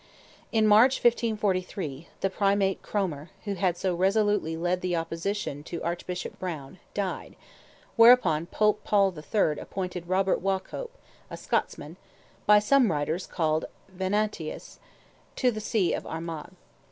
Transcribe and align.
In 0.51 0.65
March, 0.65 0.95
1543, 1.03 2.07
Primate 2.31 2.81
Cromer, 2.81 3.29
who 3.43 3.53
had 3.53 3.77
so 3.77 3.93
resolutely 3.93 4.57
led 4.57 4.81
the 4.81 4.95
early 4.95 5.01
opposition 5.01 5.61
to 5.65 5.83
Archbishop 5.83 6.39
Browne, 6.39 6.79
died, 6.95 7.35
whereupon 7.97 8.47
Pope 8.47 8.83
Paul 8.83 9.13
III. 9.15 9.59
appointed 9.59 10.07
Robert 10.07 10.41
Waucop, 10.41 10.89
a 11.29 11.37
Scotsman 11.37 11.97
(by 12.47 12.57
some 12.57 12.91
writers 12.91 13.27
called 13.27 13.65
Venantius), 13.95 14.79
to 15.35 15.51
the 15.51 15.61
See 15.61 15.93
of 15.93 16.07
Armagh. 16.07 16.49